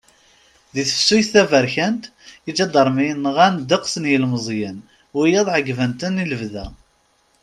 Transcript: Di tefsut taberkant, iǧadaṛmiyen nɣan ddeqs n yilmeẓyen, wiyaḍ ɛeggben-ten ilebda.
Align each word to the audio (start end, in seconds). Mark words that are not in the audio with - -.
Di 0.73 0.83
tefsut 0.89 1.27
taberkant, 1.33 2.01
iǧadaṛmiyen 2.49 3.23
nɣan 3.27 3.55
ddeqs 3.61 3.93
n 4.01 4.09
yilmeẓyen, 4.11 4.77
wiyaḍ 5.17 5.47
ɛeggben-ten 5.55 6.21
ilebda. 6.23 6.65